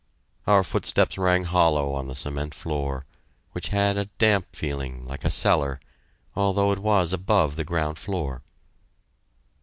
[0.47, 3.05] Our footsteps rang hollow on the cement floor,
[3.51, 5.79] which had a damp feeling, like a cellar,
[6.35, 8.41] although it was above the ground floor.